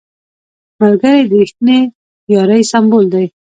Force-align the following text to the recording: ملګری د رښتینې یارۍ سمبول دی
ملګری 0.81 1.21
د 1.29 1.31
رښتینې 1.41 1.79
یارۍ 2.33 2.61
سمبول 2.71 3.05
دی 3.13 3.25